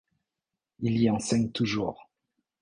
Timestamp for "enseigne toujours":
1.11-2.09